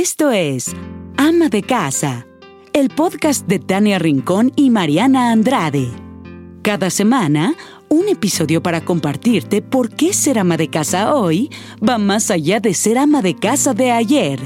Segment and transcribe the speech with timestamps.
[0.00, 0.76] Esto es
[1.16, 2.24] Ama de Casa,
[2.72, 5.88] el podcast de Tania Rincón y Mariana Andrade.
[6.62, 7.56] Cada semana,
[7.88, 11.50] un episodio para compartirte por qué ser ama de casa hoy
[11.82, 14.38] va más allá de ser ama de casa de ayer.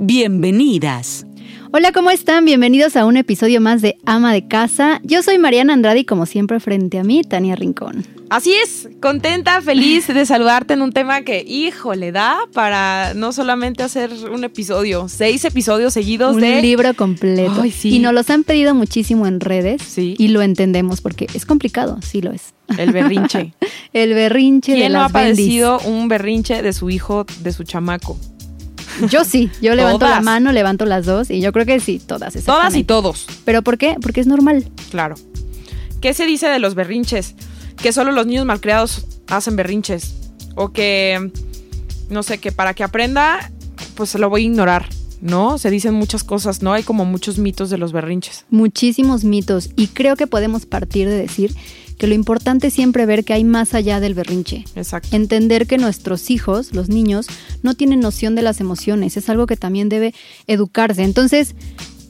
[0.00, 1.24] Bienvenidas.
[1.72, 2.44] Hola, ¿cómo están?
[2.44, 5.00] Bienvenidos a un episodio más de Ama de Casa.
[5.04, 8.04] Yo soy Mariana Andrade y como siempre frente a mí, Tania Rincón.
[8.28, 13.32] Así es, contenta, feliz de saludarte en un tema que, hijo, le da para no
[13.32, 16.56] solamente hacer un episodio, seis episodios seguidos un de...
[16.56, 17.62] Un libro completo.
[17.62, 17.94] Ay, sí.
[17.94, 19.80] Y nos los han pedido muchísimo en redes.
[19.82, 20.16] Sí.
[20.18, 22.52] Y lo entendemos porque es complicado, sí lo es.
[22.78, 23.54] El berrinche.
[23.92, 25.36] El berrinche de ¿Quién no ha las bendis.
[25.36, 28.16] padecido un berrinche de su hijo, de su chamaco?
[29.08, 32.34] Yo sí, yo levanto la mano, levanto las dos y yo creo que sí, todas.
[32.44, 33.96] Todas y todos, ¿Pero por qué?
[34.00, 34.68] Porque es normal.
[34.90, 35.14] claro.
[36.00, 37.34] ¿Qué se dice de los berrinches?
[37.76, 40.14] Que solo los niños malcriados hacen berrinches.
[40.54, 41.30] O que,
[42.08, 43.50] no sé, que para que aprenda,
[43.94, 44.88] pues lo voy a ignorar,
[45.20, 45.58] ¿no?
[45.58, 46.72] Se dicen muchas cosas, ¿no?
[46.72, 48.46] Hay como muchos mitos de los berrinches.
[48.50, 51.54] Muchísimos mitos y creo que podemos partir de decir
[52.00, 54.64] que lo importante es siempre ver que hay más allá del berrinche.
[54.74, 55.14] Exacto.
[55.14, 57.26] Entender que nuestros hijos, los niños,
[57.62, 59.18] no tienen noción de las emociones.
[59.18, 60.14] Es algo que también debe
[60.46, 61.02] educarse.
[61.02, 61.54] Entonces,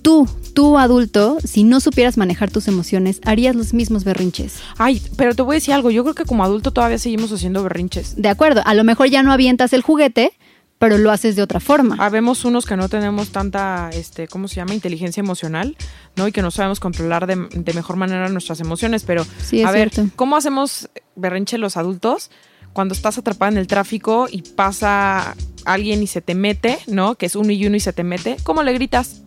[0.01, 4.61] tú, tú adulto, si no supieras manejar tus emociones, harías los mismos berrinches.
[4.79, 5.91] Ay, pero te voy a decir algo.
[5.91, 8.15] Yo creo que como adulto todavía seguimos haciendo berrinches.
[8.17, 10.33] De acuerdo, a lo mejor ya no avientas el juguete,
[10.81, 11.95] pero lo haces de otra forma.
[11.99, 14.73] Habemos unos que no tenemos tanta, este, ¿cómo se llama?
[14.73, 15.77] Inteligencia emocional,
[16.17, 16.27] ¿no?
[16.27, 19.03] Y que no sabemos controlar de, de mejor manera nuestras emociones.
[19.05, 20.11] Pero, Sí, a ver, cierto.
[20.17, 22.31] ¿cómo hacemos berrinche los adultos
[22.73, 27.15] cuando estás atrapada en el tráfico y pasa alguien y se te mete, ¿no?
[27.17, 28.39] Que es uno y uno y se te mete.
[28.43, 29.21] ¿Cómo le gritas?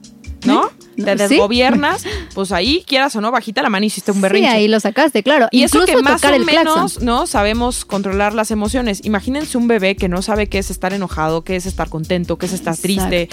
[0.47, 0.71] ¿No?
[0.95, 1.35] Te ¿sí?
[1.35, 4.49] desgobiernas, pues ahí, quieras o no, bajita la mano hiciste un berrinche.
[4.49, 5.47] Sí, ahí lo sacaste, claro.
[5.51, 6.45] Y eso que más o claxon.
[6.45, 7.27] menos, ¿no?
[7.27, 9.01] Sabemos controlar las emociones.
[9.03, 12.45] Imagínense un bebé que no sabe qué es estar enojado, qué es estar contento, qué
[12.45, 13.29] es estar triste.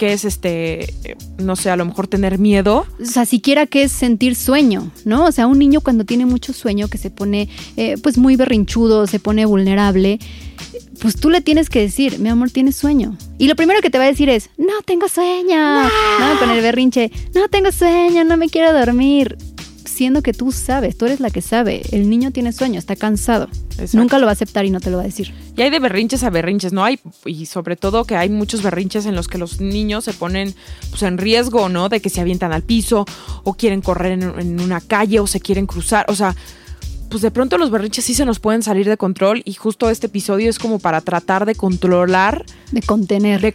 [0.00, 0.94] Qué es este,
[1.36, 2.86] no sé, a lo mejor tener miedo.
[2.98, 5.26] o sea, siquiera que es sentir sueño, ¿no?
[5.26, 9.06] O sea, un niño cuando tiene mucho sueño, que se pone eh, pues muy berrinchudo,
[9.06, 10.18] se pone vulnerable,
[11.02, 13.14] pues tú le tienes que decir, mi amor, tienes sueño.
[13.36, 16.38] Y lo primero que te va a decir es, no tengo sueño, ¿no?
[16.38, 19.36] Con el berrinche, no tengo sueño, no me quiero dormir.
[20.00, 23.50] Siendo que tú sabes, tú eres la que sabe, el niño tiene sueño, está cansado.
[23.72, 23.98] Exacto.
[23.98, 25.34] Nunca lo va a aceptar y no te lo va a decir.
[25.58, 26.82] Y hay de berrinches a berrinches, ¿no?
[26.82, 30.54] Hay, y sobre todo que hay muchos berrinches en los que los niños se ponen
[30.88, 31.90] pues, en riesgo, ¿no?
[31.90, 33.04] De que se avientan al piso
[33.44, 36.06] o quieren correr en, en una calle o se quieren cruzar.
[36.08, 36.34] O sea,
[37.10, 40.06] pues de pronto los berrinches sí se nos pueden salir de control y justo este
[40.06, 43.42] episodio es como para tratar de controlar De contener.
[43.42, 43.52] de.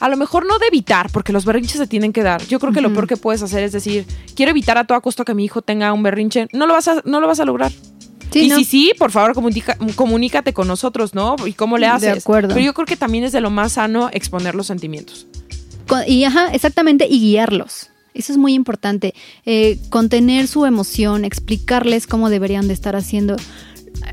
[0.00, 2.44] A lo mejor no de evitar, porque los berrinches se tienen que dar.
[2.46, 5.24] Yo creo que lo peor que puedes hacer es decir, quiero evitar a toda costa
[5.24, 6.48] que mi hijo tenga un berrinche.
[6.52, 7.70] No lo vas a, no lo vas a lograr.
[8.32, 8.56] Sí, y ¿no?
[8.58, 11.36] si sí, por favor, comunica- comunícate con nosotros, ¿no?
[11.46, 12.18] Y cómo le De haces.
[12.24, 12.54] acuerdo.
[12.54, 15.26] Pero yo creo que también es de lo más sano exponer los sentimientos.
[15.86, 17.88] Con- y ajá, exactamente, y guiarlos.
[18.14, 19.14] Eso es muy importante.
[19.46, 23.36] Eh, contener su emoción, explicarles cómo deberían de estar haciendo,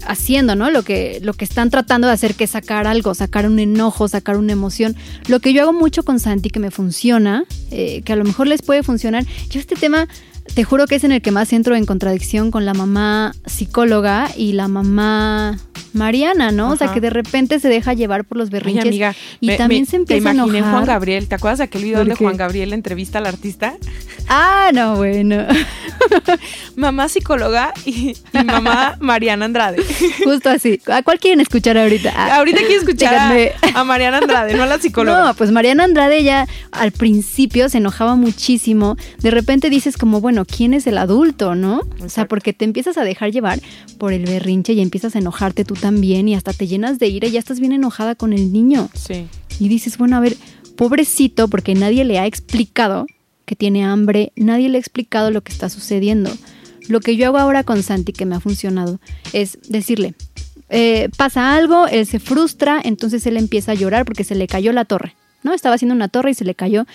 [0.05, 0.69] haciendo, ¿no?
[0.69, 4.07] Lo que, lo que están tratando de hacer, que es sacar algo, sacar un enojo,
[4.07, 4.95] sacar una emoción.
[5.27, 8.47] Lo que yo hago mucho con Santi, que me funciona, eh, que a lo mejor
[8.47, 9.25] les puede funcionar.
[9.49, 10.07] Yo este tema,
[10.53, 14.29] te juro que es en el que más entro en contradicción con la mamá psicóloga
[14.35, 15.57] y la mamá
[15.93, 16.71] Mariana, ¿no?
[16.71, 18.85] O sea, que de repente se deja llevar por los Ay, berrinches.
[18.87, 20.73] amiga, y me- también me- se empieza a Te imaginé enojar.
[20.75, 21.27] Juan Gabriel.
[21.27, 22.23] ¿Te acuerdas de aquel video ¿Por donde qué?
[22.25, 23.75] Juan Gabriel entrevista al artista?
[24.27, 25.45] Ah, no, bueno.
[26.75, 29.83] Mamá psicóloga y, y mamá Mariana Andrade.
[30.23, 30.79] Justo así.
[30.87, 32.13] ¿A cuál quieren escuchar ahorita?
[32.15, 35.23] Ah, Ahorita quiero escuchar a, a Mariana Andrade, no a la psicóloga.
[35.25, 38.95] No, pues Mariana Andrade ya al principio se enojaba muchísimo.
[39.19, 41.81] De repente dices como, bueno, ¿quién es el adulto, no?
[42.03, 43.59] O sea, porque te empiezas a dejar llevar
[43.97, 47.27] por el berrinche y empiezas a enojarte tú también y hasta te llenas de ira
[47.27, 48.89] y ya estás bien enojada con el niño.
[48.93, 49.27] Sí.
[49.59, 50.37] Y dices, bueno, a ver,
[50.75, 53.05] pobrecito, porque nadie le ha explicado
[53.45, 56.31] que tiene hambre, nadie le ha explicado lo que está sucediendo.
[56.89, 58.99] Lo que yo hago ahora con Santi, que me ha funcionado,
[59.33, 60.15] es decirle,
[60.69, 64.73] eh, pasa algo, él se frustra, entonces él empieza a llorar porque se le cayó
[64.73, 65.53] la torre, ¿no?
[65.53, 66.85] Estaba haciendo una torre y se le cayó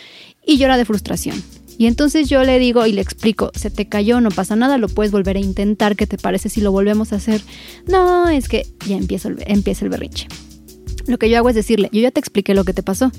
[0.46, 1.42] y llora de frustración.
[1.78, 4.88] Y entonces yo le digo y le explico, se te cayó, no pasa nada, lo
[4.88, 7.40] puedes volver a intentar, ¿qué te parece si lo volvemos a hacer?
[7.86, 10.28] No, es que ya empieza el, empieza el berrinche.
[11.06, 13.10] Lo que yo hago es decirle, yo ya te expliqué lo que te pasó.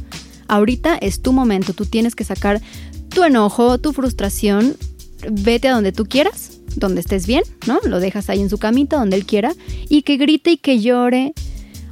[0.47, 2.61] Ahorita es tu momento, tú tienes que sacar
[3.09, 4.75] tu enojo, tu frustración,
[5.31, 7.79] vete a donde tú quieras, donde estés bien, ¿no?
[7.85, 9.53] Lo dejas ahí en su camita, donde él quiera,
[9.89, 11.33] y que grite y que llore.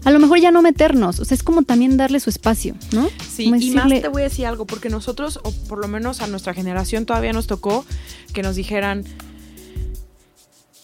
[0.03, 3.07] A lo mejor ya no meternos, o sea, es como también darle su espacio, ¿no?
[3.29, 5.87] Sí, Como y más decirle- te voy a decir algo, porque nosotros, o por lo
[5.87, 7.85] menos a nuestra generación, todavía nos tocó
[8.33, 9.03] que nos dijeran,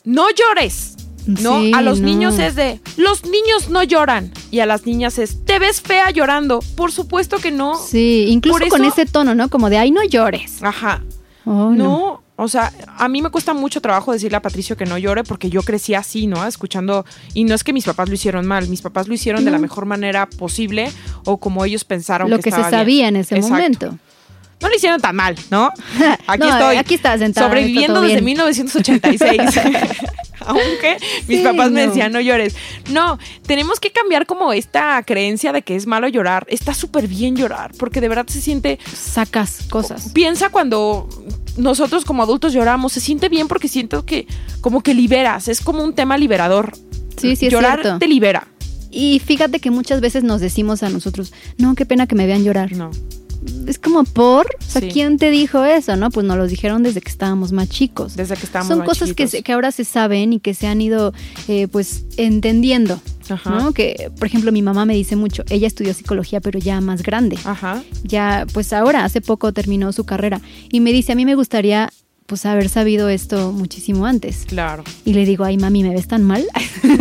[0.04, 1.60] no llores, ¿no?
[1.62, 2.06] Sí, a los no.
[2.06, 4.32] niños es de, los niños no lloran.
[4.52, 6.60] Y a las niñas es, te ves fea llorando.
[6.76, 7.76] Por supuesto que no.
[7.78, 9.50] Sí, incluso Por con eso- ese tono, ¿no?
[9.50, 10.64] Como de, ay, no llores.
[10.64, 11.04] Ajá.
[11.46, 12.22] Oh, no.
[12.40, 15.50] O sea, a mí me cuesta mucho trabajo decirle a Patricio que no llore porque
[15.50, 16.46] yo crecí así, ¿no?
[16.46, 17.04] Escuchando,
[17.34, 19.58] y no es que mis papás lo hicieron mal, mis papás lo hicieron de la
[19.58, 20.92] mejor manera posible
[21.26, 22.70] o como ellos pensaron Lo que que se bien.
[22.70, 23.54] sabía en ese Exacto.
[23.56, 23.98] momento.
[24.62, 25.72] No lo hicieron tan mal, ¿no?
[26.28, 26.76] Aquí No, estoy.
[26.78, 28.26] aquí estás sentada, Sobreviviendo desde bien.
[28.26, 29.42] 1986.
[30.48, 30.98] Aunque
[31.28, 32.56] mis Sí, papás me decían, no llores.
[32.92, 36.46] No, tenemos que cambiar como esta creencia de que es malo llorar.
[36.50, 38.80] Está súper bien llorar, porque de verdad se siente.
[38.96, 40.10] Sacas cosas.
[40.14, 41.10] Piensa cuando
[41.58, 44.28] nosotros como adultos lloramos, se siente bien porque siento que
[44.62, 45.48] como que liberas.
[45.48, 46.74] Es como un tema liberador.
[47.18, 48.00] Sí, sí, es Llorar cierto.
[48.00, 48.48] te libera.
[48.92, 52.44] Y fíjate que muchas veces nos decimos a nosotros, no, qué pena que me vean
[52.44, 52.72] llorar.
[52.74, 52.92] No.
[53.68, 54.90] Es como por, o sea, Sí.
[54.92, 55.96] ¿quién te dijo eso?
[55.96, 58.16] No, pues nos lo dijeron desde que estábamos más chicos.
[58.16, 59.32] Desde que estábamos Son más cosas que, chiquitos.
[59.32, 61.14] se- que ahora se saben y que se han ido,
[61.48, 63.00] eh, pues, entendiendo.
[63.30, 63.50] Ajá.
[63.50, 63.74] ¿no?
[63.74, 67.38] Que, por ejemplo, mi mamá me dice mucho, ella estudió psicología, pero ya más grande.
[67.44, 67.84] Ajá.
[68.04, 70.40] Ya, pues ahora, hace poco terminó su carrera.
[70.72, 71.92] Y me dice, a mí me gustaría,
[72.26, 74.46] pues, haber sabido esto muchísimo antes.
[74.48, 74.86] Claro.
[75.04, 76.46] Y le digo, ay, mami, ¿me ves tan mal?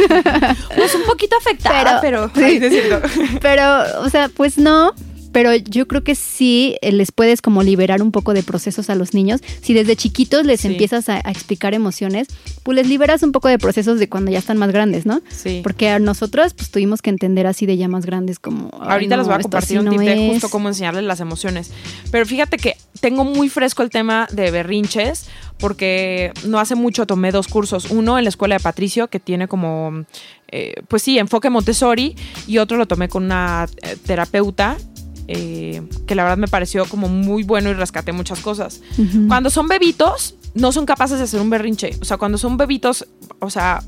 [0.77, 2.31] Pues un poquito afectada, pero.
[2.35, 3.09] Pero- Ay, es cierto.
[3.41, 3.65] Pero,
[4.03, 4.93] o sea, pues no.
[5.37, 8.95] Pero yo creo que sí eh, les puedes como liberar un poco de procesos a
[8.95, 9.43] los niños.
[9.61, 10.69] Si desde chiquitos les Sí.
[10.69, 12.29] empiezas a, a explicar emociones,
[12.63, 15.21] pues les liberas un poco de procesos de cuando ya están más grandes, ¿no?
[15.29, 15.61] Sí.
[15.63, 18.71] Porque a nosotros pues tuvimos que entender así de ya más grandes como...
[18.81, 21.71] Ahorita no, les voy a compartir un no tip de justo cómo enseñarles las emociones.
[22.11, 25.27] Pero fíjate que tengo muy fresco el tema de berrinches
[25.59, 27.91] porque no hace mucho tomé dos cursos.
[27.91, 30.07] Uno en la escuela de Patricio que tiene como,
[30.49, 32.17] eh, pues sí, enfoque Montessori
[32.47, 34.79] y otro lo tomé con una eh, terapeuta.
[35.29, 38.81] Eh, que la verdad me pareció como muy bueno y rescaté muchas cosas.
[39.29, 41.97] Cuando son bebitos, no son capaces de hacer un berrinche.
[42.01, 43.07] O sea, cuando son bebitos,
[43.41, 43.83] o sea,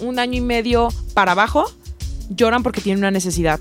[0.00, 1.70] un año y medio para abajo,
[2.30, 3.60] lloran porque tienen una necesidad.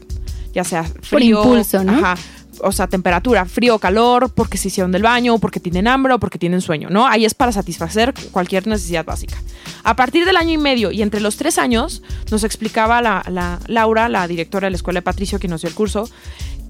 [0.53, 1.43] Ya sea frío.
[1.43, 1.93] impulso, ¿no?
[1.93, 2.15] Ajá.
[2.61, 6.19] O sea, temperatura, frío o calor, porque se hicieron del baño, porque tienen hambre o
[6.19, 7.05] porque tienen sueño, ¿no?
[7.05, 9.37] Ahí es para satisfacer cualquier necesidad básica.
[9.83, 12.01] A partir del año y medio y entre los tres años,
[12.31, 15.69] nos explicaba la, la Laura, la directora de la escuela de Patricio, que nos dio
[15.69, 16.09] el curso,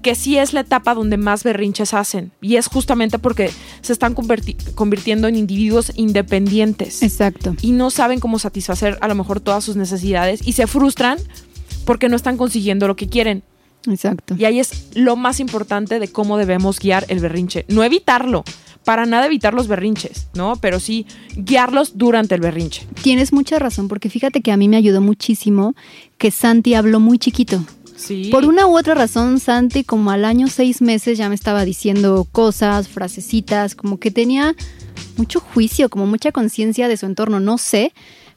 [0.02, 2.32] que sí es la etapa donde más berrinches hacen.
[2.40, 3.50] Y es justamente porque
[3.80, 7.54] se están convirtiendo en individuos independientes Exacto.
[7.60, 11.18] y no saben cómo satisfacer a lo mejor todas sus necesidades y se frustran
[11.84, 13.42] porque no están consiguiendo lo que quieren.
[13.86, 14.34] Exacto.
[14.36, 17.64] Y ahí es lo más importante de cómo debemos guiar el berrinche.
[17.68, 18.44] No evitarlo,
[18.84, 20.56] para nada evitar los berrinches, ¿no?
[20.56, 21.06] Pero sí
[21.36, 22.86] guiarlos durante el berrinche.
[23.02, 25.74] Tienes mucha razón, porque fíjate que a mí me ayudó muchísimo
[26.16, 27.64] que Santi habló muy chiquito.
[27.98, 28.28] Sí.
[28.30, 32.26] Por una u otra razón, Santi, como al año seis meses, ya me estaba diciendo
[32.30, 34.54] cosas, frasecitas, como que tenía
[35.16, 37.92] mucho juicio, como mucha conciencia de su entorno, no sé,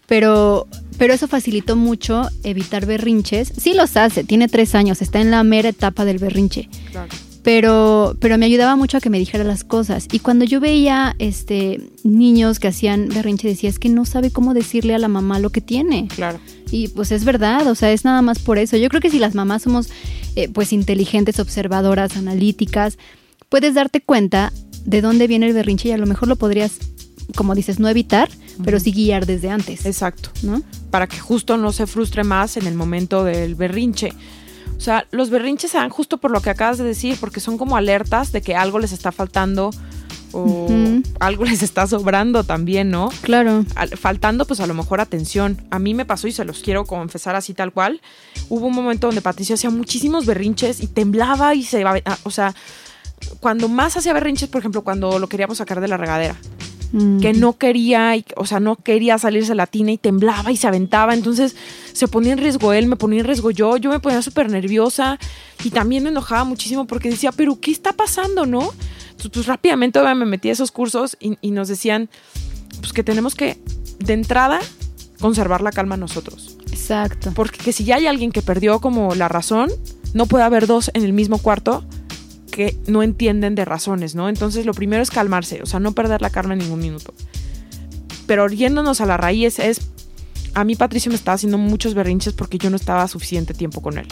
[0.08, 0.68] pero,
[0.98, 3.54] pero eso facilitó mucho evitar berrinches.
[3.56, 7.10] Sí los hace, tiene tres años, está en la mera etapa del berrinche, Claro.
[7.44, 10.08] Pero, pero me ayudaba mucho a que me dijera las cosas.
[10.12, 14.54] Y cuando yo veía este, niños que hacían berrinche, decía, es que no sabe cómo
[14.54, 16.08] decirle a la mamá lo que tiene.
[16.08, 16.40] Claro.
[16.70, 18.78] Y pues es verdad, o sea, es nada más por eso.
[18.78, 19.90] Yo creo que si las mamás somos
[20.36, 22.98] eh, pues inteligentes, observadoras, analíticas,
[23.50, 24.54] puedes darte cuenta
[24.86, 26.78] de dónde viene el berrinche y a lo mejor lo podrías,
[27.36, 28.30] como dices, no evitar,
[28.64, 30.30] pero sí guiar desde antes, Exacto.
[30.44, 30.62] ¿no?
[30.92, 34.14] Para que justo no se frustre más en el momento del berrinche.
[34.82, 37.60] O sea, los berrinches se dan justo por lo que acabas de decir, porque son
[37.60, 39.70] como alertas de que algo les está faltando
[40.32, 40.68] o
[41.20, 43.10] algo les está sobrando también, ¿no?
[43.22, 43.64] Claro.
[43.76, 45.62] al- faltando pues a lo mejor atención.
[45.70, 48.02] A mí me pasó y se los quiero confesar así tal cual.
[48.50, 52.32] Hubo un momento donde Patricia hacía muchísimos berrinches y temblaba y se iba, a- o
[52.32, 52.56] sea,
[53.40, 56.36] cuando más hacía berrinches, por ejemplo, cuando lo queríamos sacar de la regadera,
[56.94, 57.20] Mm.
[57.22, 60.68] que no quería, y- o sea, no quería salirse la tina y temblaba y se
[60.68, 61.56] aventaba, entonces
[61.94, 65.18] se ponía en riesgo él, me ponía en riesgo yo, yo me ponía súper nerviosa
[65.64, 68.72] y también me enojaba muchísimo porque decía, pero ¿qué está pasando, no?
[69.12, 72.10] Entonces, pues rápidamente me metí a esos cursos y, y nos decían,
[72.80, 73.58] pues que tenemos que,
[74.00, 74.60] de entrada,
[75.20, 76.58] conservar la calma nosotros.
[76.72, 77.32] Exacto.
[77.36, 79.70] Porque que si ya hay alguien que perdió como la razón,
[80.14, 81.86] no puede haber dos en el mismo cuarto
[82.52, 84.30] que no entienden de razones, ¿no?
[84.30, 87.14] Entonces lo primero es calmarse, o sea, no perder la calma en ningún minuto.
[88.28, 89.90] Pero yéndonos a la raíz es,
[90.54, 93.98] a mí Patricio me estaba haciendo muchos berrinches porque yo no estaba suficiente tiempo con
[93.98, 94.08] él.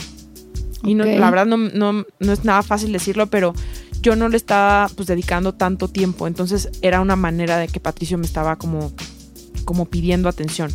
[0.84, 3.53] Y no, la verdad no, no, no es nada fácil decirlo, pero
[4.01, 6.27] yo no le estaba pues dedicando tanto tiempo.
[6.27, 8.91] Entonces era una manera de que Patricio me estaba como,
[9.65, 10.72] como pidiendo atención.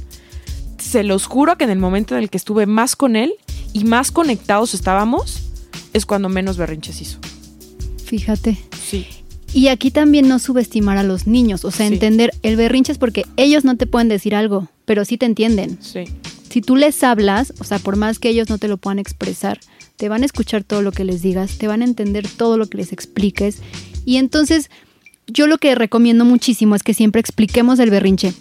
[0.78, 3.35] Se los juro que en el momento en el que estuve más con él
[3.73, 5.50] y más conectados estábamos,
[5.92, 7.18] es cuando menos berrinches hizo.
[8.18, 8.56] Fíjate.
[8.88, 9.06] Sí.
[9.52, 11.94] Y aquí también no subestimar a los niños, o sea, Sí.
[11.94, 15.78] entender el berrinche es porque ellos no te pueden decir algo, pero sí te entienden.
[15.80, 16.04] Sí.
[16.49, 19.59] Si tú les hablas, o sea, por más que ellos no te lo puedan expresar,
[19.97, 22.68] te van a escuchar todo lo que les digas, te van a entender todo lo
[22.68, 23.59] que les expliques.
[24.04, 24.71] Y entonces,
[25.26, 28.33] yo lo que recomiendo muchísimo es que siempre expliquemos el berrinche.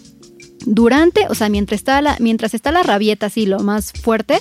[0.66, 4.38] Durante, o sea, mientras está la, mientras está la rabieta así, lo más fuerte,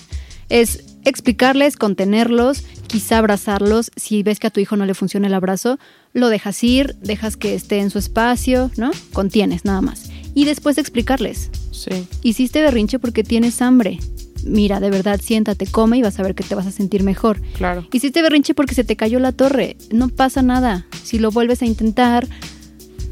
[0.50, 3.92] es explicarles, contenerlos, quizá abrazarlos.
[3.96, 5.80] Si ves que a tu hijo no le funciona el abrazo,
[6.14, 8.92] lo dejas ir, dejas que esté en su espacio, ¿no?
[9.14, 10.10] Contienes nada más.
[10.36, 12.08] Y después explicarles, Sí.
[12.24, 14.00] hiciste berrinche porque tienes hambre.
[14.46, 17.40] Mira, de verdad, siéntate, come y vas a ver que te vas a sentir mejor.
[17.54, 17.88] Claro.
[17.94, 19.78] Hiciste berrinche porque se te cayó la torre.
[19.92, 20.86] No pasa nada.
[21.04, 22.28] Si lo vuelves a intentar,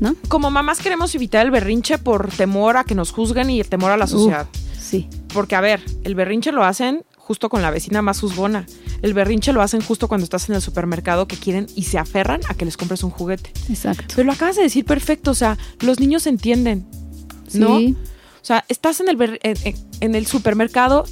[0.02, 0.16] ¿no?
[0.28, 3.92] Como mamás queremos evitar el berrinche por temor a que nos juzguen y el temor
[3.92, 4.48] a la sociedad.
[4.78, 8.66] Sí, Porque, a ver, el berrinche lo hacen justo con la vecina más juzgona.
[9.02, 12.42] El berrinche lo hacen justo cuando estás en el supermercado que quieren y se aferran
[12.50, 13.52] a que les compres un juguete.
[13.70, 14.04] exacto.
[14.18, 16.86] Pero lo acabas de decir perfecto, o sea, los niños entienden,
[17.54, 17.78] ¿no?
[17.78, 17.96] Sí,
[18.42, 21.06] O sea, estás en el, en, el supermercado,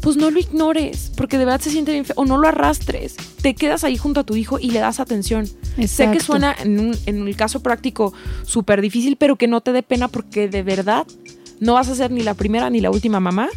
[0.00, 3.14] pues no lo ignores, porque de verdad se siente bien feo, o no lo arrastres.
[3.40, 5.46] Te quedas ahí junto a tu hijo y le das atención.
[5.46, 6.24] Sé que exacto.
[6.24, 8.12] suena en, un- en el caso práctico
[8.44, 11.06] súper difícil, pero que no te dé pena porque de verdad
[11.60, 13.48] no vas a ser ni la primera ni la última mamá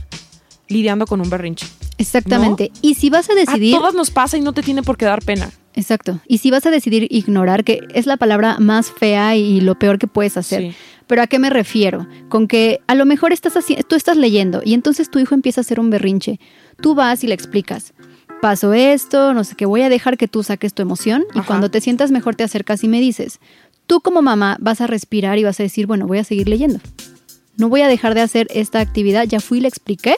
[0.69, 1.65] lidiando con un berrinche.
[2.03, 2.71] Exactamente.
[2.81, 3.75] Y si vas a decidir.
[3.75, 5.49] A todas nos pasa y no te tiene por qué dar pena.
[5.75, 6.19] Exacto.
[6.27, 9.97] Y si vas a decidir ignorar, que es la palabra más fea y lo peor
[9.97, 10.61] que puedes hacer.
[10.61, 10.75] Sí.
[11.07, 12.07] Pero ¿a qué me refiero?
[12.29, 13.53] Con que a lo mejor estás
[13.87, 16.39] tú estás leyendo y entonces tu hijo empieza a hacer un berrinche.
[16.81, 17.93] Tú vas y le explicas.
[18.41, 21.47] Pasó esto, no sé qué, voy a dejar que tú saques tu emoción y Ajá.
[21.47, 23.39] cuando te sientas mejor te acercas y me dices.
[23.87, 26.79] Tú como mamá vas a respirar y vas a decir, bueno, voy a seguir leyendo.
[27.57, 30.17] No voy a dejar de hacer esta actividad, ya fui y le expliqué,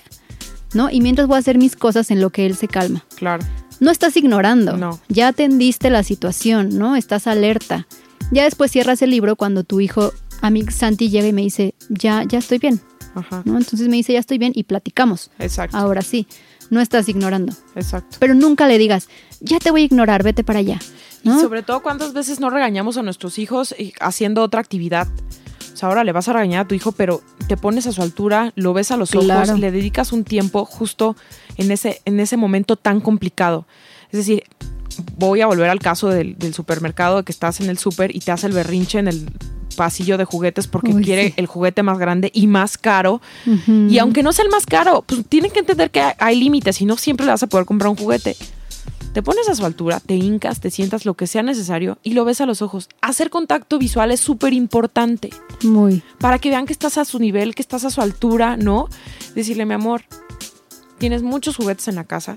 [0.76, 0.92] ¿no?
[0.92, 3.04] Y mientras voy a hacer mis cosas en lo que él se calma.
[3.16, 3.44] Claro.
[3.80, 4.78] No estás ignorando.
[4.78, 5.00] No.
[5.10, 6.96] Ya atendiste la situación, ¿no?
[6.96, 7.88] Estás alerta.
[8.32, 11.76] Ya después cierras el libro cuando tu hijo, a mí Santi, llega y me dice,
[11.90, 12.82] ya, ya estoy bien,
[13.14, 13.42] Ajá.
[13.46, 13.58] ¿no?
[13.58, 15.32] Entonces me dice, ya estoy bien y platicamos.
[15.40, 15.78] Exacto.
[15.78, 16.28] Ahora sí,
[16.70, 17.54] no estás ignorando.
[17.76, 18.18] Exacto.
[18.20, 19.10] Pero nunca le digas,
[19.42, 20.80] ya te voy a ignorar, vete para allá.
[21.24, 21.38] ¿no?
[21.38, 25.08] Y sobre todo, ¿cuántas veces no regañamos a nuestros hijos eh, haciendo otra actividad?
[25.76, 28.02] O sea, ahora le vas a regañar a tu hijo, pero te pones a su
[28.02, 29.44] altura, lo ves a los Claro.
[29.52, 31.18] ojos, le dedicas un tiempo justo
[31.58, 33.68] en ese, en ese momento tan complicado.
[34.10, 34.44] Es decir,
[35.18, 38.20] voy a volver al caso del, del supermercado, de que estás en el súper y
[38.22, 39.30] te hace el berrinche en el
[39.76, 41.34] pasillo de juguetes porque Uy, quiere sí.
[41.36, 43.20] el juguete más grande y más caro.
[43.90, 46.80] Y aunque no sea el más caro, pues tienen que entender que hay, hay límites
[46.80, 48.38] y no siempre le vas a poder comprar un juguete.
[49.16, 52.26] Te pones a su altura, te hincas, te sientas lo que sea necesario y lo
[52.26, 52.90] ves a los ojos.
[53.00, 55.30] Hacer contacto visual es súper importante
[55.64, 56.04] Muy.
[56.20, 58.90] para que vean que estás a su nivel, que estás a su altura, ¿no?
[59.34, 60.02] Decirle, mi amor,
[60.98, 62.36] tienes muchos juguetes en la casa.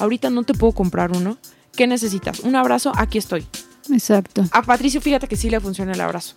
[0.00, 1.38] Ahorita no te puedo comprar uno.
[1.74, 2.40] ¿Qué necesitas?
[2.40, 2.92] ¿Un abrazo?
[2.94, 3.46] Aquí estoy.
[3.90, 4.44] Exacto.
[4.50, 6.34] A Patricio, fíjate que sí le funciona el abrazo.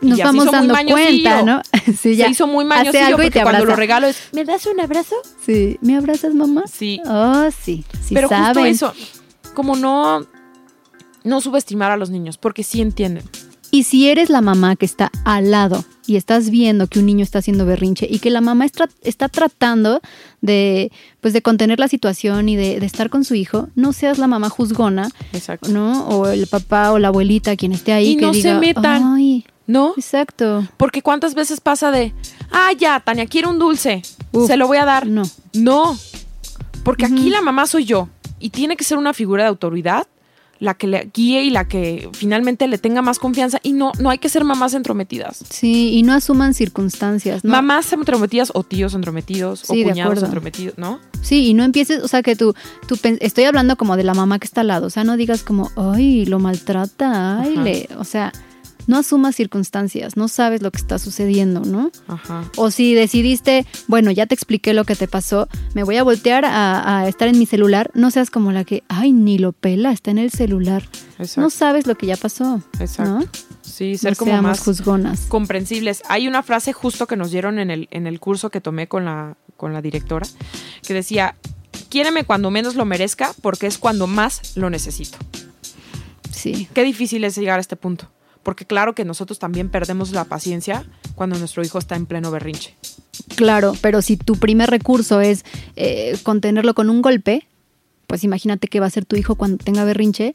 [0.00, 1.60] Y Nos vamos dando cuenta, ¿no?
[2.00, 2.24] sí, ya.
[2.26, 4.80] Se hizo muy mañosillo algo y porque te cuando lo regalo es, ¿me das un
[4.80, 5.16] abrazo?
[5.44, 5.76] Sí.
[5.82, 6.64] ¿Me abrazas, mamá?
[6.72, 7.00] Sí.
[7.06, 7.84] Oh, sí.
[8.02, 8.66] Sí Pero justo saben.
[8.66, 8.94] eso,
[9.58, 10.24] como no,
[11.24, 13.24] no subestimar a los niños, porque sí entienden.
[13.72, 17.24] Y si eres la mamá que está al lado y estás viendo que un niño
[17.24, 20.00] está haciendo berrinche y que la mamá está, está tratando
[20.42, 24.18] de, pues de contener la situación y de, de estar con su hijo, no seas
[24.18, 25.70] la mamá juzgona, Exacto.
[25.70, 26.06] ¿no?
[26.06, 29.02] O el papá o la abuelita, quien esté ahí, Y que no se metan.
[29.16, 29.94] Ay, ¿No?
[29.96, 30.68] exacto.
[30.76, 32.14] Porque cuántas veces pasa de,
[32.52, 35.08] ah, ya, Tania, quiere un dulce, Uf, se lo voy a dar.
[35.08, 35.22] No.
[35.52, 35.98] No,
[36.84, 38.08] porque aquí la mamá soy yo
[38.40, 40.06] y tiene que ser una figura de autoridad
[40.60, 44.10] la que le guíe y la que finalmente le tenga más confianza y no, no
[44.10, 45.44] hay que ser mamás entrometidas.
[45.48, 47.52] Sí, y no asuman circunstancias, ¿no?
[47.52, 50.24] Mamás entrometidas o tíos entrometidos Sí, o cuñados acuerdo.
[50.26, 50.98] entrometidos, ¿no?
[51.22, 52.54] Sí, y no empieces, o sea, que tú,
[52.88, 55.44] tú estoy hablando como de la mamá que está al lado, o sea, no digas
[55.44, 58.32] como, ay, lo maltrata, ay, le, o sea,
[58.88, 61.92] no asumas circunstancias, no sabes lo que está sucediendo, ¿no?
[62.08, 62.50] Ajá.
[62.56, 66.44] O si decidiste, bueno, ya te expliqué lo que te pasó, me voy a voltear
[66.44, 69.92] a, a estar en mi celular, no seas como la que, ay, ni lo pela,
[69.92, 70.82] está en el celular.
[71.18, 71.40] Exacto.
[71.42, 73.20] No sabes lo que ya pasó, exacto.
[73.20, 73.26] ¿no?
[73.62, 75.26] Sí, ser no como más juzgonas.
[75.26, 76.02] comprensibles.
[76.08, 79.04] Hay una frase justo que nos dieron en el, en el curso que tomé con
[79.04, 80.26] la, con la directora,
[80.86, 81.36] que decía,
[81.90, 85.18] quiéreme cuando menos lo merezca porque es cuando más lo necesito.
[86.32, 88.08] Sí, Qué difícil es llegar a este punto,
[88.48, 90.82] porque claro que nosotros también perdemos la paciencia
[91.14, 92.74] cuando nuestro hijo está en pleno berrinche.
[93.36, 95.44] claro, pero si tu primer recurso es
[95.76, 97.46] eh, contenerlo con un golpe,
[98.06, 100.32] pues imagínate qué va a hacer tu hijo cuando tenga berrinche,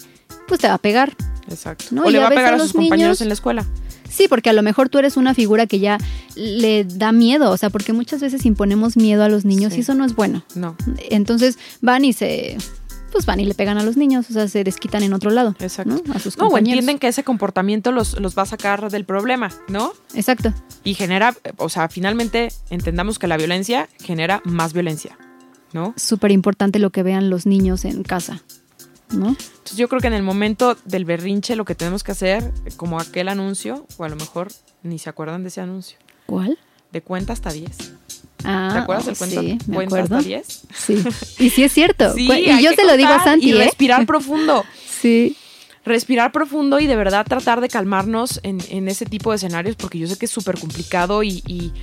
[0.47, 1.15] pues te va a pegar.
[1.49, 1.85] Exacto.
[1.89, 3.65] No, o y le va a pegar a sus compañeros niños- en la escuela.
[4.11, 5.97] Sí, porque a lo mejor tú eres una figura que ya
[6.35, 9.79] le da miedo, o sea, porque muchas veces imponemos miedo a los niños Sí.
[9.79, 10.43] y eso no es bueno.
[10.53, 10.75] No.
[11.09, 12.57] Entonces van y se,
[13.13, 15.55] pues van y le pegan a los niños, o sea, se desquitan en otro lado.
[15.59, 16.01] Exacto.
[16.03, 16.13] ¿no?
[16.13, 19.51] A sus No, o entienden que ese comportamiento los, los va a sacar del problema,
[19.69, 19.93] ¿no?
[20.15, 20.51] Exacto.
[20.83, 25.17] Y genera, o sea, finalmente entendamos que la violencia genera más violencia,
[25.73, 25.93] ¿no?
[25.95, 28.41] Súper importante lo que vean los niños en casa,
[29.11, 29.27] ¿no?
[29.29, 32.99] Entonces yo creo que en el momento del berrinche lo que tenemos que hacer, como
[32.99, 34.47] aquel anuncio, o a lo mejor
[34.81, 36.57] ni se acuerdan de ese anuncio, ¿Cuál?
[36.91, 37.93] de cuenta hasta 10.
[38.43, 39.41] Ah, ¿Te acuerdas del cuento?
[39.41, 40.17] Sí, me acuerdo.
[40.17, 40.61] hasta 10?
[40.75, 41.03] Sí.
[41.39, 42.13] Y sí es cierto.
[42.13, 43.65] Sí, y yo se lo digo a Santi, Y ¿eh?
[43.65, 44.63] respirar profundo.
[45.01, 45.35] Sí.
[45.85, 49.99] respirar profundo y de verdad tratar de calmarnos en, en ese tipo de escenarios porque
[49.99, 51.73] yo sé que es súper complicado y, y,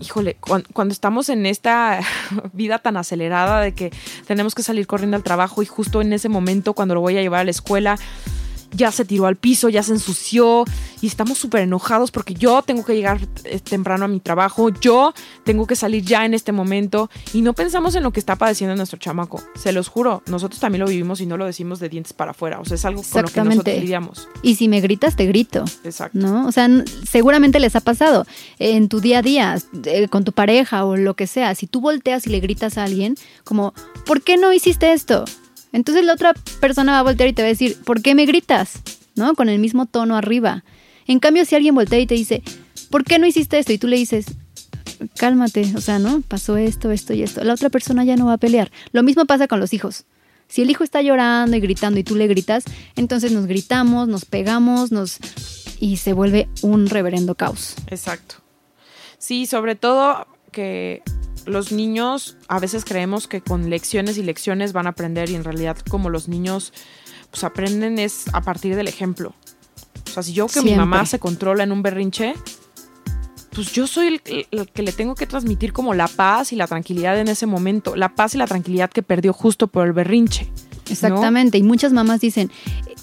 [0.00, 2.00] híjole, cuan- cuando, estamos en esta
[2.52, 3.92] vida tan acelerada de que
[4.26, 7.22] tenemos que salir corriendo al trabajo y justo en ese momento cuando lo voy a
[7.22, 7.96] llevar a la escuela
[8.72, 10.64] ya se tiró al piso, ya se ensució
[11.00, 15.12] y estamos súper enojados porque yo tengo que llegar eh, temprano a mi trabajo, yo
[15.44, 18.76] tengo que salir ya en este momento y no pensamos en lo que está padeciendo
[18.76, 19.42] nuestro chamaco.
[19.56, 22.60] Se los juro, nosotros también lo vivimos y no lo decimos de dientes para afuera,
[22.60, 24.28] o sea, es algo con lo que nosotros lidiamos.
[24.42, 25.64] Y si me gritas, te grito.
[25.84, 26.18] Exacto.
[26.18, 26.46] ¿no?
[26.46, 26.68] O sea,
[27.08, 28.26] seguramente les ha pasado
[28.58, 31.54] en tu día a día, eh, con tu pareja o lo que sea.
[31.54, 33.74] Si tú volteas y le gritas a alguien, como,
[34.06, 35.24] ¿por qué no hiciste esto?
[35.72, 38.26] Entonces la otra persona va a voltear y te va a decir, ¿por qué me
[38.26, 38.80] gritas?
[39.14, 39.34] ¿No?
[39.34, 40.64] Con el mismo tono arriba.
[41.06, 42.42] En cambio, si alguien voltea y te dice,
[42.90, 43.72] ¿por qué no hiciste esto?
[43.72, 44.26] Y tú le dices,
[45.16, 46.22] cálmate, o sea, ¿no?
[46.22, 47.42] Pasó esto, esto y esto.
[47.44, 48.70] La otra persona ya no va a pelear.
[48.92, 50.04] Lo mismo pasa con los hijos.
[50.48, 52.64] Si el hijo está llorando y gritando y tú le gritas,
[52.96, 55.18] entonces nos gritamos, nos pegamos, nos
[55.78, 57.74] y se vuelve un reverendo caos.
[57.86, 58.36] Exacto.
[59.18, 61.02] Sí, sobre todo que
[61.50, 65.44] los niños a veces creemos que con lecciones y lecciones van a aprender y en
[65.44, 66.72] realidad como los niños
[67.30, 69.34] pues aprenden es a partir del ejemplo.
[70.06, 72.34] O sea, si yo que mi mamá se controla en un berrinche,
[73.52, 76.66] pues yo soy el, el que le tengo que transmitir como la paz y la
[76.66, 80.46] tranquilidad en ese momento, la paz y la tranquilidad que perdió justo por el berrinche.
[80.46, 80.92] ¿no?
[80.92, 81.58] Exactamente.
[81.58, 82.50] Y muchas mamás dicen,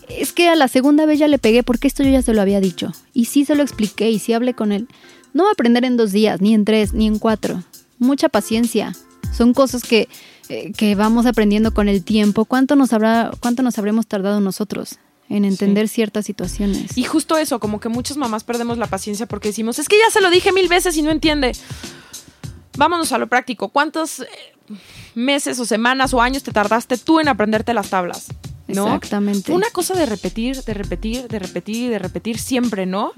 [0.10, 2.42] es que a la segunda vez ya le pegué porque esto yo ya se lo
[2.42, 2.92] había dicho.
[3.14, 4.88] Y sí se lo expliqué y sí hablé con él.
[5.34, 7.64] No va a aprender en dos días, ni en tres, ni en cuatro.
[8.00, 8.94] Mucha paciencia.
[9.36, 10.08] Son cosas que,
[10.50, 12.46] eh, que vamos aprendiendo con el tiempo.
[12.46, 14.98] ¿Cuánto nos, habrá, ¿Cuánto nos habremos tardado nosotros
[15.30, 16.98] en entender ciertas situaciones?
[16.98, 20.10] Y justo eso, como que muchas mamás perdemos la paciencia porque decimos, es que ya
[20.12, 21.52] se lo dije mil veces y no entiende.
[22.78, 23.70] Vámonos a lo práctico.
[23.70, 24.28] ¿Cuántos eh,
[25.16, 28.28] meses o semanas o años te tardaste tú en aprenderte las tablas?
[28.68, 28.86] ¿No?
[28.88, 29.52] Exactamente.
[29.52, 33.14] Una cosa de repetir, de repetir, de repetir y de repetir siempre, ¿no?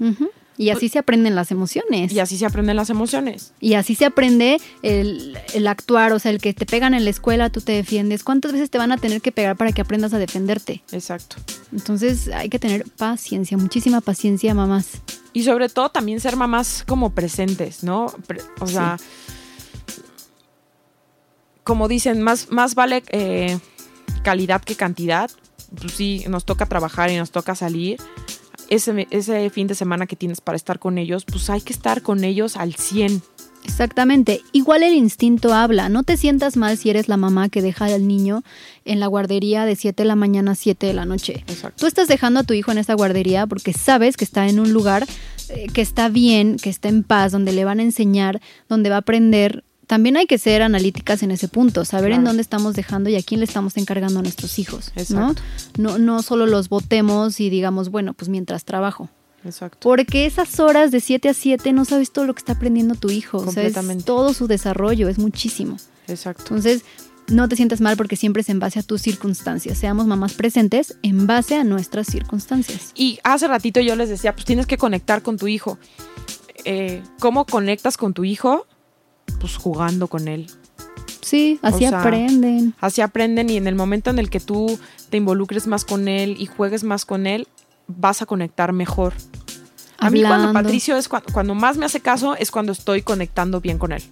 [0.56, 2.12] Y así se aprenden las emociones.
[2.12, 3.52] Y así se aprenden las emociones.
[3.60, 7.10] Y así se aprende el, el actuar, o sea, el que te pegan en la
[7.10, 8.24] escuela, tú te defiendes.
[8.24, 10.82] ¿Cuántas veces te van a tener que pegar para que aprendas a defenderte?
[10.92, 11.36] Exacto.
[11.72, 15.00] Entonces hay que tener paciencia, muchísima paciencia, mamás.
[15.32, 18.12] Y sobre todo también ser mamás como presentes, ¿no?
[18.60, 18.98] O sea,
[21.62, 23.58] como dicen, más, más vale eh,
[24.22, 25.30] calidad que cantidad.
[25.80, 27.98] Pues sí, nos toca trabajar y nos toca salir.
[28.70, 32.02] Ese, ese fin de semana que tienes para estar con ellos, pues hay que estar
[32.02, 33.22] con ellos al 100.
[33.64, 34.40] Exactamente.
[34.52, 35.88] Igual el instinto habla.
[35.88, 38.42] No te sientas mal si eres la mamá que deja al niño
[38.84, 41.44] en la guardería de 7 de la mañana a 7 de la noche.
[41.46, 41.80] Exacto.
[41.80, 44.72] Tú estás dejando a tu hijo en esa guardería porque sabes que está en un
[44.72, 45.06] lugar
[45.50, 48.96] eh, que está bien, que está en paz, donde le van a enseñar, donde va
[48.96, 49.64] a aprender.
[49.90, 53.22] También hay que ser analíticas en ese punto, saber en dónde estamos dejando y a
[53.24, 54.92] quién le estamos encargando a nuestros hijos.
[54.94, 55.02] ¿no?
[55.02, 55.42] Exacto.
[55.78, 59.08] No, no solo los votemos y digamos, bueno, pues mientras trabajo.
[59.44, 59.78] Exacto.
[59.80, 63.10] Porque esas horas de 7 a 7 no sabes todo lo que está aprendiendo tu
[63.10, 63.38] hijo.
[63.38, 64.04] O sea, es Completamente.
[64.04, 65.76] todo su desarrollo, es muchísimo.
[66.06, 66.44] Exacto.
[66.54, 66.84] Entonces,
[67.26, 69.76] no te sientas mal porque siempre es en base a tus circunstancias.
[69.76, 72.92] Seamos mamás presentes en base a nuestras circunstancias.
[72.94, 75.78] Y hace ratito yo les decía, pues tienes que conectar con tu hijo.
[76.64, 78.68] Eh, ¿Cómo conectas con tu hijo?
[79.40, 80.46] Pues jugando con él.
[81.20, 82.74] Sí, así O sea, aprenden.
[82.80, 84.78] Así aprenden y en el momento en el que tú
[85.10, 87.48] te involucres más con él y juegues más con él,
[87.88, 89.14] vas a conectar mejor.
[89.98, 90.52] A mí cuando.
[90.52, 94.02] Patricio es cuando, cuando más me hace caso es cuando estoy conectando bien con él.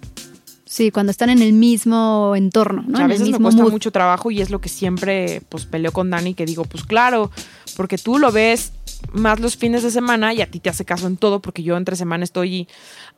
[0.69, 2.99] Sí, cuando están en el mismo entorno, ¿no?
[2.99, 3.71] a veces me cuesta mood.
[3.71, 7.31] mucho trabajo y es lo que siempre pues peleo con Dani que digo, pues claro,
[7.75, 8.73] porque tú lo ves
[9.11, 11.75] más los fines de semana y a ti te hace caso en todo porque yo
[11.75, 12.67] entre semana estoy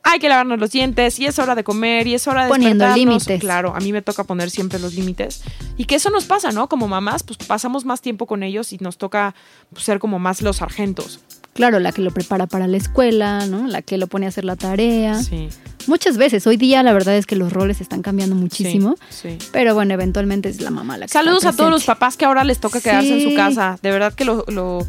[0.04, 2.84] hay que lavarnos los dientes y es hora de comer y es hora de Poniendo
[2.84, 3.26] despertarnos".
[3.26, 3.40] límites.
[3.40, 5.42] Claro, a mí me toca poner siempre los límites
[5.76, 6.68] y que eso nos pasa, ¿no?
[6.68, 9.34] Como mamás, pues pasamos más tiempo con ellos y nos toca
[9.72, 11.20] pues, ser como más los sargentos.
[11.54, 13.66] Claro, la que lo prepara para la escuela, ¿no?
[13.68, 15.22] La que lo pone a hacer la tarea.
[15.22, 15.50] Sí.
[15.86, 18.94] Muchas veces, hoy día la verdad es que los roles están cambiando muchísimo.
[19.10, 19.36] Sí.
[19.38, 19.48] sí.
[19.52, 22.24] Pero bueno, eventualmente es la mamá la que Saludos está a todos los papás que
[22.24, 23.78] ahora les toca quedarse en su casa.
[23.82, 24.86] De verdad que lo, lo-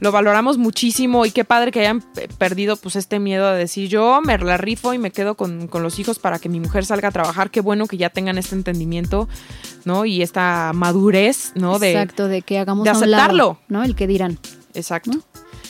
[0.00, 3.88] lo valoramos muchísimo y qué padre que hayan pe- perdido pues este miedo de decir
[3.88, 6.84] yo me la rifo y me quedo con, con los hijos para que mi mujer
[6.84, 7.50] salga a trabajar.
[7.50, 9.28] Qué bueno que ya tengan este entendimiento,
[9.84, 10.04] ¿no?
[10.04, 11.78] Y esta madurez, ¿no?
[11.78, 13.58] De, Exacto, de que hagamos de a un lado, aceptarlo.
[13.68, 13.82] ¿no?
[13.84, 14.38] El que dirán.
[14.74, 15.12] Exacto.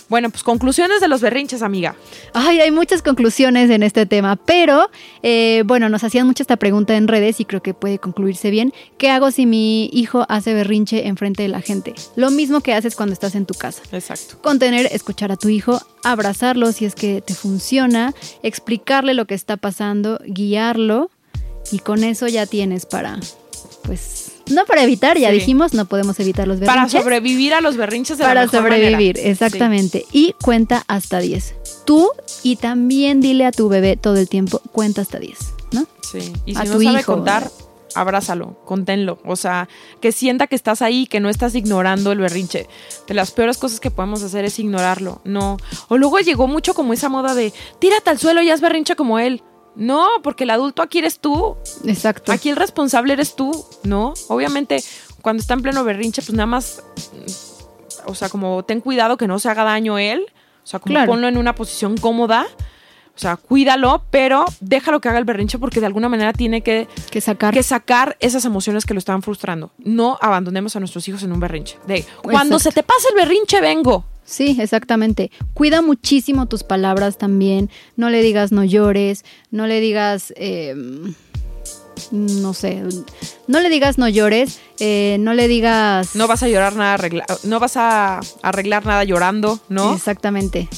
[0.08, 1.96] Bueno, pues conclusiones de los berrinches, amiga.
[2.32, 4.88] Ay, hay muchas conclusiones en este tema, pero
[5.22, 8.72] eh, bueno, nos hacían mucho esta pregunta en redes y creo que puede concluirse bien.
[8.98, 11.94] ¿Qué hago si mi hijo hace berrinche enfrente de la gente?
[12.14, 13.82] Lo mismo que haces cuando estás en tu casa.
[13.90, 14.38] Exacto.
[14.42, 18.14] Contener, escuchar a tu hijo, abrazarlo si es que te funciona,
[18.44, 21.10] explicarle lo que está pasando, guiarlo
[21.72, 23.18] y con eso ya tienes para,
[23.82, 25.34] pues, no para evitar, ya Sí.
[25.36, 27.00] dijimos, no podemos evitar los Para berrinches.
[27.02, 29.30] sobrevivir a los berrinches de la para mejor sobrevivir, manera.
[29.30, 30.06] exactamente.
[30.12, 31.54] Y cuenta hasta 10.
[31.84, 32.10] Tú
[32.42, 35.38] y también dile a tu bebé todo el tiempo, cuenta hasta 10,
[35.72, 35.86] ¿no?
[36.02, 36.32] Sí.
[36.46, 37.50] Y A si no tu sabe hijo, contar,
[37.94, 39.18] abrázalo, conténlo.
[39.24, 39.68] O sea,
[40.00, 42.68] que sienta que estás ahí, que no estás ignorando el berrinche.
[43.06, 45.20] De las peores cosas que podemos hacer es ignorarlo.
[45.24, 45.56] No.
[45.88, 49.18] O luego llegó mucho como esa moda de tírate al suelo y haz berrinche como
[49.18, 49.42] él.
[49.76, 51.56] No, porque el adulto aquí eres tú.
[51.84, 52.32] Exacto.
[52.32, 54.14] Aquí el responsable eres tú, ¿no?
[54.28, 54.82] Obviamente,
[55.22, 56.82] cuando está en pleno berrinche, pues nada más,
[58.06, 60.26] o sea, como ten cuidado que no se haga daño él,
[60.64, 61.12] o sea, como Claro.
[61.12, 62.46] ponlo en una posición cómoda,
[63.14, 66.86] o sea, cuídalo, pero déjalo que haga el berrinche porque de alguna manera tiene que,
[67.10, 67.52] que sacar.
[67.54, 69.70] que sacar esas emociones que lo están frustrando.
[69.78, 71.78] No abandonemos a nuestros hijos en un berrinche.
[71.86, 72.58] De, cuando Exacto.
[72.58, 74.04] se te pase el berrinche, vengo.
[74.26, 75.30] Sí, exactamente.
[75.54, 77.70] Cuida muchísimo tus palabras también.
[77.96, 80.74] No le digas no llores, no le digas, eh,
[82.10, 82.82] no sé,
[83.46, 86.14] no le digas no llores, eh, no le digas...
[86.14, 89.94] No vas a llorar nada, arregla- no vas a arreglar nada llorando, ¿no?
[89.94, 90.68] Exactamente.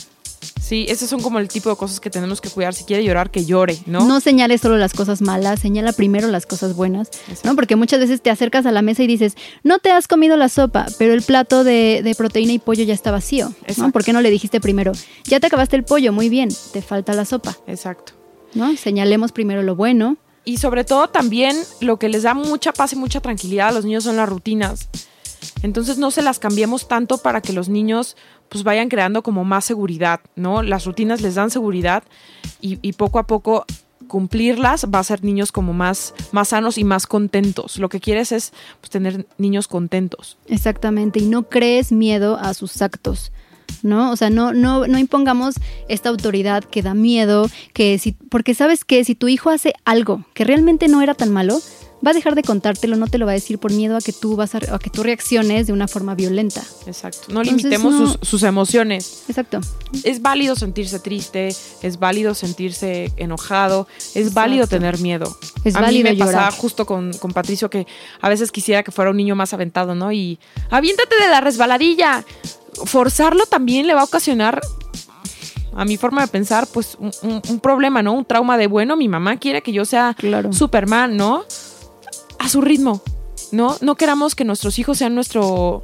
[0.68, 2.74] Sí, esos son como el tipo de cosas que tenemos que cuidar.
[2.74, 4.04] Si quiere llorar, que llore, ¿no?
[4.04, 4.20] ¿No?
[4.20, 7.48] señales solo las cosas malas, señala primero las cosas buenas, Exacto.
[7.48, 7.56] ¿no?
[7.56, 10.50] Porque muchas veces te acercas a la mesa y dices, no te has comido la
[10.50, 13.92] sopa, pero el plato de, de proteína y pollo ya está vacío, ¿no?
[13.92, 14.92] ¿Por qué no le dijiste primero,
[15.24, 18.12] ya te acabaste el pollo, muy bien, te falta la sopa, Exacto.
[18.52, 18.76] ¿no?
[18.76, 20.18] Señalemos primero lo bueno.
[20.44, 23.86] Y sobre todo también lo que les da mucha paz y mucha tranquilidad a los
[23.86, 24.90] niños son las rutinas.
[25.62, 28.16] Entonces no se las cambiemos tanto para que los niños
[28.48, 30.62] pues vayan creando como más seguridad, ¿no?
[30.62, 32.02] Las rutinas les dan seguridad
[32.60, 33.66] y, y poco a poco
[34.08, 37.78] cumplirlas va a ser niños como más, más sanos y más contentos.
[37.78, 40.38] Lo que quieres es pues, tener niños contentos.
[40.46, 43.30] Exactamente, y no crees miedo a sus actos.
[43.82, 44.10] ¿No?
[44.10, 45.56] O sea, no, no, no impongamos
[45.88, 50.24] esta autoridad que da miedo, que si, porque sabes que si tu hijo hace algo
[50.32, 51.60] que realmente no era tan malo,
[52.06, 54.12] va a dejar de contártelo, no te lo va a decir por miedo a que
[54.12, 56.62] tú vas a, a que tú reacciones de una forma violenta.
[56.86, 57.20] Exacto.
[57.32, 59.24] No Entonces, limitemos no- Sus, sus emociones.
[59.28, 59.60] Exacto.
[60.04, 61.48] Es válido sentirse triste,
[61.82, 65.36] es válido sentirse enojado, es válido tener miedo.
[65.64, 66.52] Es a válido mí me pasaba llorar.
[66.60, 67.86] justo con, con Patricio que
[68.20, 70.12] a veces quisiera que fuera un niño más aventado, ¿no?
[70.12, 70.38] Y
[70.70, 72.24] aviéntate de la resbaladilla.
[72.84, 74.60] Forzarlo también le va a ocasionar,
[75.74, 78.12] a mi forma de pensar, pues un, un- un problema, ¿no?
[78.12, 80.52] Un trauma de, bueno, mi mamá quiere que yo sea Claro.
[80.52, 81.44] Superman, ¿no?
[82.38, 83.02] A su ritmo,
[83.52, 83.76] ¿no?
[83.80, 85.82] No queramos que nuestros hijos sean nuestro,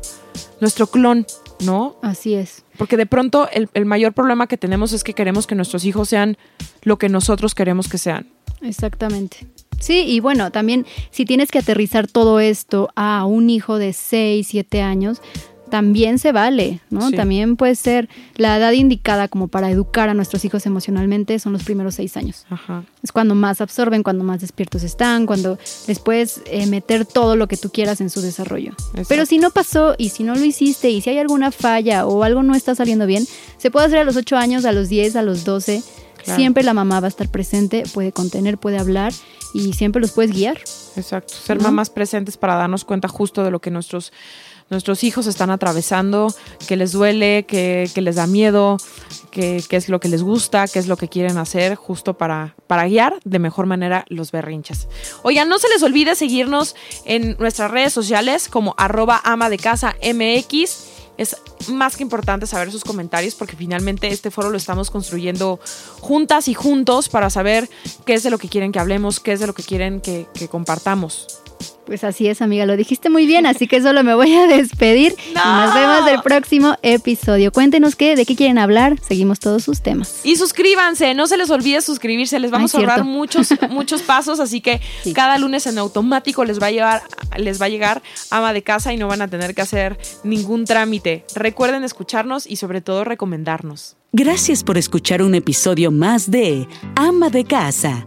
[0.61, 1.27] nuestro clon,
[1.65, 1.97] ¿no?
[2.03, 2.65] Así es.
[2.79, 6.09] Porque de pronto el, el mayor problema que tenemos es que queremos que nuestros hijos
[6.09, 6.37] sean
[6.83, 8.29] lo que nosotros queremos que sean.
[8.63, 9.47] Exactamente.
[9.81, 14.47] Sí, y bueno, también si tienes que aterrizar todo esto a un hijo de 6,
[14.49, 15.21] 7 años,
[15.71, 17.11] también se vale, ¿no?
[17.11, 17.17] Sí.
[17.17, 21.65] También puede ser la edad indicada como para educar a nuestros hijos emocionalmente son los
[21.65, 22.47] primeros 6 años.
[22.51, 22.85] Ajá.
[23.03, 27.49] Es cuando más absorben, cuando más despiertos están, cuando les puedes eh, meter todo lo
[27.49, 28.73] que tú quieras en su desarrollo.
[28.73, 29.07] Exacto.
[29.09, 32.23] Pero si no pasó y si no lo hiciste y si hay alguna falla o
[32.23, 35.17] algo no está saliendo bien, se puede hacer a los 8 años, a los 10,
[35.17, 35.83] a los 12.
[36.25, 36.39] Claro.
[36.39, 39.13] Siempre la mamá va a estar presente, puede contener, puede hablar
[39.55, 40.59] y siempre los puedes guiar.
[40.97, 41.33] Exacto.
[41.35, 41.65] Ser ¿No?
[41.65, 44.13] mamás presentes para darnos cuenta justo de lo que nuestros,
[44.71, 46.35] nuestros hijos están atravesando,
[46.67, 48.79] que les duele, que, que les da miedo,
[49.31, 52.87] que, es lo que les gusta, qué es lo que quieren hacer, justo para, para
[52.87, 54.89] guiar de mejor manera los berrinches.
[55.23, 59.97] Oigan, no se les olvide seguirnos en nuestras redes sociales como arroba ama de casa
[60.03, 60.93] MX.
[61.17, 61.37] Es
[61.69, 65.61] más que importante saber sus comentarios porque finalmente este foro lo estamos construyendo
[66.01, 67.69] juntas y juntos para saber
[68.05, 70.27] qué es de lo que quieren que hablemos, qué es de lo que quieren que
[70.51, 71.45] compartamos.
[71.87, 75.15] Pues así es, amiga, lo dijiste muy bien, así que solo me voy a despedir
[75.31, 75.67] y No.
[75.67, 77.53] nos vemos el próximo episodio.
[77.53, 80.21] Cuéntenos qué, de qué quieren hablar, seguimos todos sus temas.
[80.25, 83.11] Y suscríbanse, no se les olvide suscribirse, les vamos Ay, a ahorrar cierto.
[83.11, 85.13] muchos, muchos pasos, así que Sí.
[85.13, 87.03] cada lunes en automático les va a llevar,
[87.37, 90.65] les va a llegar ama de casa y no van a tener que hacer ningún
[90.65, 91.27] trámite.
[91.35, 93.97] Recuerden escucharnos y sobre todo recomendarnos.
[94.13, 96.67] Gracias por escuchar un episodio más de
[96.97, 98.07] Ama de Casa,